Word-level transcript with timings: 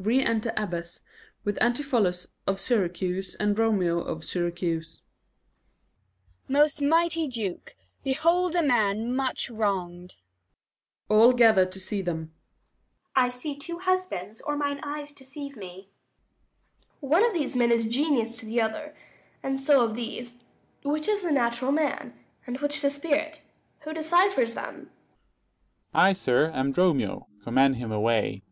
Re 0.00 0.20
enter 0.20 0.52
Abbess, 0.56 1.02
with 1.44 1.62
ANTIPHOLUS 1.62 2.26
of 2.48 2.60
Syracuse 2.60 3.36
and 3.38 3.54
DROMIO 3.54 4.00
of 4.00 4.24
Syracuse. 4.24 5.02
Abb. 6.48 6.50
Most 6.50 6.82
mighty 6.82 7.28
Duke, 7.28 7.76
behold 8.02 8.56
a 8.56 8.64
man 8.64 9.14
much 9.14 9.48
wrong'd. 9.48 10.16
[All 11.08 11.32
gather 11.32 11.64
to 11.66 11.78
see 11.78 12.02
them. 12.02 12.32
Adr. 13.16 13.22
I 13.22 13.28
see 13.28 13.56
two 13.56 13.78
husbands, 13.78 14.40
or 14.40 14.56
mine 14.56 14.80
eyes 14.82 15.12
deceive 15.14 15.54
me. 15.56 15.90
330 16.98 17.00
Duke. 17.00 17.12
One 17.12 17.24
of 17.24 17.32
these 17.32 17.54
men 17.54 17.70
is 17.70 17.86
Genius 17.88 18.38
to 18.38 18.46
the 18.46 18.60
other; 18.60 18.92
And 19.40 19.60
so 19.60 19.84
of 19.84 19.94
these. 19.94 20.40
Which 20.82 21.06
is 21.06 21.22
the 21.22 21.30
natural 21.30 21.70
man, 21.70 22.18
And 22.44 22.58
which 22.58 22.80
the 22.80 22.90
spirit? 22.90 23.40
who 23.82 23.94
deciphers 23.94 24.54
them? 24.54 24.74
Dro. 24.74 24.82
S. 24.82 24.90
I, 25.94 26.12
sir, 26.12 26.50
am 26.52 26.72
Dromio: 26.72 27.28
command 27.44 27.76
him 27.76 27.92
away. 27.92 28.42